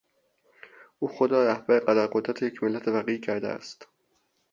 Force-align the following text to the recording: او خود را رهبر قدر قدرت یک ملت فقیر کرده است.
او 0.99 1.07
خود 1.07 1.31
را 1.31 1.45
رهبر 1.47 1.79
قدر 1.79 2.07
قدرت 2.07 2.41
یک 2.41 2.63
ملت 2.63 2.83
فقیر 2.85 3.21
کرده 3.21 3.47
است. 3.47 3.87